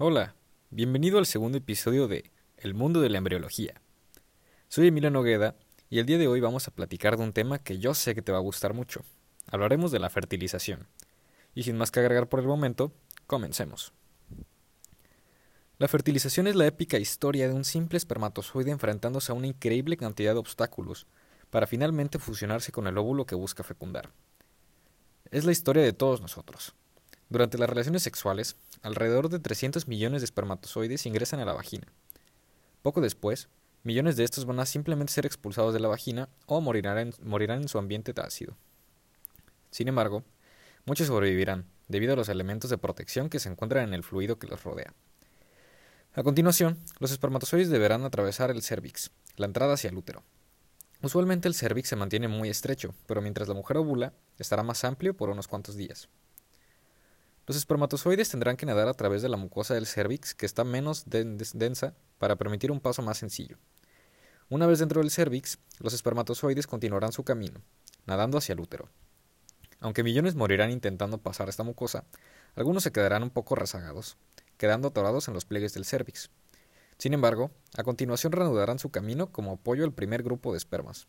[0.00, 0.36] Hola,
[0.70, 3.82] bienvenido al segundo episodio de El mundo de la embriología.
[4.68, 5.56] Soy Emilio Nogueda
[5.90, 8.22] y el día de hoy vamos a platicar de un tema que yo sé que
[8.22, 9.00] te va a gustar mucho.
[9.50, 10.86] Hablaremos de la fertilización.
[11.52, 12.92] Y sin más que agregar por el momento,
[13.26, 13.92] comencemos.
[15.78, 20.34] La fertilización es la épica historia de un simple espermatozoide enfrentándose a una increíble cantidad
[20.34, 21.08] de obstáculos
[21.50, 24.12] para finalmente fusionarse con el óvulo que busca fecundar.
[25.32, 26.76] Es la historia de todos nosotros,
[27.30, 31.86] durante las relaciones sexuales, alrededor de 300 millones de espermatozoides ingresan a la vagina.
[32.80, 33.48] Poco después,
[33.82, 37.62] millones de estos van a simplemente ser expulsados de la vagina o morirán en, morirán
[37.62, 38.56] en su ambiente ácido.
[39.70, 40.24] Sin embargo,
[40.86, 44.46] muchos sobrevivirán, debido a los elementos de protección que se encuentran en el fluido que
[44.46, 44.94] los rodea.
[46.14, 50.22] A continuación, los espermatozoides deberán atravesar el cervix, la entrada hacia el útero.
[51.02, 55.14] Usualmente el cervix se mantiene muy estrecho, pero mientras la mujer ovula, estará más amplio
[55.14, 56.08] por unos cuantos días.
[57.48, 61.06] Los espermatozoides tendrán que nadar a través de la mucosa del cervix, que está menos
[61.06, 63.56] densa, para permitir un paso más sencillo.
[64.50, 67.62] Una vez dentro del cervix, los espermatozoides continuarán su camino,
[68.04, 68.90] nadando hacia el útero.
[69.80, 72.04] Aunque millones morirán intentando pasar esta mucosa,
[72.54, 74.18] algunos se quedarán un poco rezagados,
[74.58, 76.28] quedando atorados en los pliegues del cervix.
[76.98, 81.06] Sin embargo, a continuación reanudarán su camino como apoyo al primer grupo de espermas.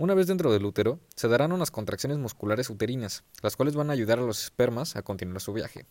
[0.00, 3.94] Una vez dentro del útero, se darán unas contracciones musculares uterinas, las cuales van a
[3.94, 5.86] ayudar a los espermas a continuar su viaje.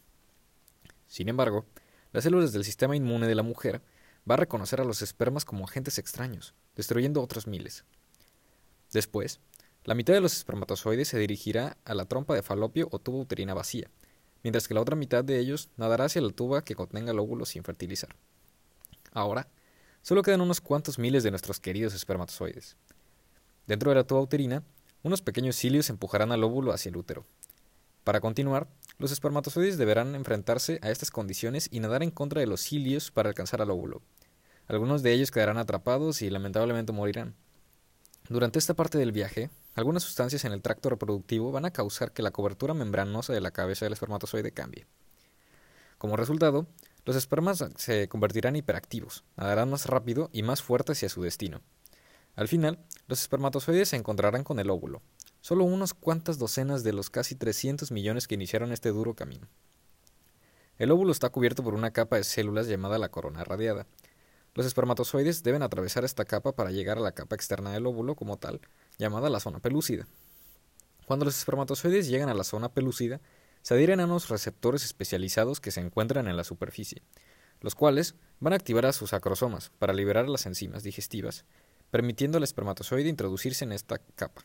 [1.07, 1.65] Sin embargo,
[2.13, 3.81] las células del sistema inmune de la mujer
[4.29, 7.83] va a reconocer a los espermas como agentes extraños, destruyendo otros miles.
[8.93, 9.41] Después,
[9.83, 13.53] la mitad de los espermatozoides se dirigirá a la trompa de falopio o tuba uterina
[13.53, 13.91] vacía,
[14.41, 17.45] mientras que la otra mitad de ellos nadará hacia la tuba que contenga el óvulo
[17.45, 18.15] sin fertilizar.
[19.11, 19.49] Ahora,
[20.01, 22.77] solo quedan unos cuantos miles de nuestros queridos espermatozoides.
[23.67, 24.63] Dentro de la tuba uterina,
[25.03, 27.25] unos pequeños cilios empujarán al óvulo hacia el útero.
[28.03, 32.61] Para continuar, los espermatozoides deberán enfrentarse a estas condiciones y nadar en contra de los
[32.61, 34.01] cilios para alcanzar al óvulo.
[34.67, 37.35] Algunos de ellos quedarán atrapados y lamentablemente morirán.
[38.29, 42.21] Durante esta parte del viaje, algunas sustancias en el tracto reproductivo van a causar que
[42.21, 44.85] la cobertura membranosa de la cabeza del espermatozoide cambie.
[45.97, 46.67] Como resultado,
[47.05, 51.61] los espermas se convertirán hiperactivos, nadarán más rápido y más fuerte hacia su destino.
[52.37, 52.77] Al final,
[53.07, 55.01] los espermatozoides se encontrarán con el óvulo,
[55.41, 59.47] solo unas cuantas docenas de los casi 300 millones que iniciaron este duro camino.
[60.77, 63.87] El óvulo está cubierto por una capa de células llamada la corona radiada.
[64.53, 68.37] Los espermatozoides deben atravesar esta capa para llegar a la capa externa del óvulo como
[68.37, 68.61] tal,
[68.99, 70.05] llamada la zona pelúcida.
[71.07, 73.19] Cuando los espermatozoides llegan a la zona pelúcida,
[73.63, 77.01] se adhieren a unos receptores especializados que se encuentran en la superficie,
[77.61, 81.43] los cuales van a activar a sus acrosomas para liberar las enzimas digestivas
[81.91, 84.43] permitiendo al espermatozoide introducirse en esta capa.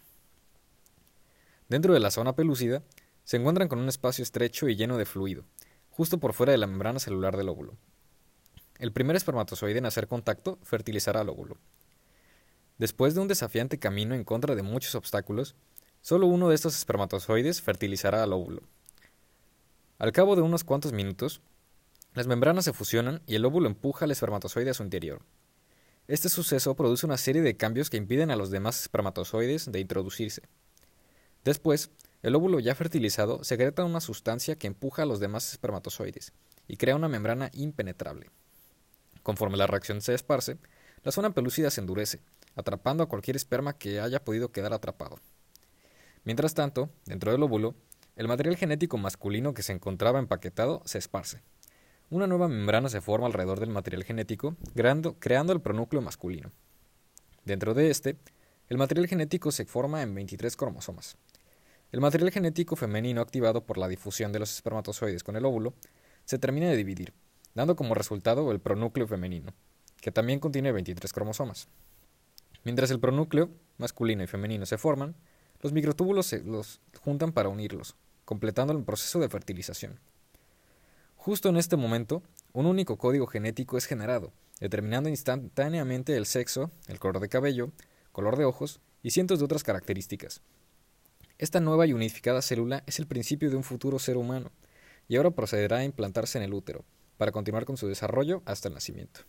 [1.69, 2.83] Dentro de la zona pelúcida,
[3.25, 5.45] se encuentran con un espacio estrecho y lleno de fluido,
[5.91, 7.77] justo por fuera de la membrana celular del óvulo.
[8.79, 11.57] El primer espermatozoide en hacer contacto fertilizará al óvulo.
[12.79, 15.55] Después de un desafiante camino en contra de muchos obstáculos,
[16.01, 18.63] solo uno de estos espermatozoides fertilizará al óvulo.
[19.99, 21.41] Al cabo de unos cuantos minutos,
[22.15, 25.23] las membranas se fusionan y el óvulo empuja al espermatozoide a su interior.
[26.09, 30.43] Este suceso produce una serie de cambios que impiden a los demás espermatozoides de introducirse.
[31.45, 31.91] Después,
[32.23, 36.33] el óvulo ya fertilizado secreta una sustancia que empuja a los demás espermatozoides
[36.67, 38.31] y crea una membrana impenetrable.
[39.23, 40.59] Conforme la reacción se esparce,
[41.05, 42.21] la zona pelúcida se endurece,
[42.57, 45.19] atrapando a cualquier esperma que haya podido quedar atrapado.
[46.25, 47.75] Mientras tanto, dentro del óvulo,
[48.17, 51.43] el material genético masculino que se encontraba empaquetado se esparce.
[52.13, 55.17] Una nueva membrana se forma alrededor del material genético, creando,
[55.51, 56.53] el pronúcleo masculino.
[57.47, 58.19] Dentro de este,
[58.69, 61.17] el material genético se forma en 23 cromosomas.
[61.91, 65.73] El material genético femenino activado por la difusión de los espermatozoides con el óvulo
[66.27, 67.15] se termina de dividir,
[67.55, 69.55] dando como resultado el pronúcleo femenino,
[70.03, 71.67] que también contiene 23 cromosomas.
[72.63, 73.49] Mientras el pronúcleo
[73.79, 75.17] masculino y femenino se forman,
[75.63, 79.99] los microtúbulos se los juntan para unirlos, completando el proceso de fertilización.
[81.25, 86.99] Justo en este momento, un único código genético es generado, determinando instantáneamente el sexo, el
[86.99, 87.71] color de cabello,
[88.11, 90.41] color de ojos y cientos de otras características.
[91.39, 94.51] Esta nueva y unificada célula es el principio de un futuro ser humano,
[95.07, 96.85] y ahora procederá a implantarse en el útero,
[97.19, 99.21] para continuar con su desarrollo hasta el nacimiento.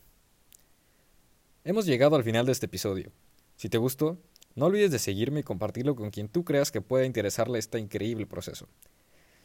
[1.63, 3.11] Hemos llegado al final de este episodio.
[3.55, 4.17] Si te gustó,
[4.55, 8.25] no olvides de seguirme y compartirlo con quien tú creas que pueda interesarle este increíble
[8.25, 8.67] proceso.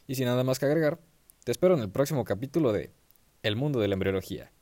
[0.06, 0.98] Y sin nada más que agregar,
[1.48, 2.92] te espero en el próximo capítulo de
[3.42, 4.52] El mundo de la embriología.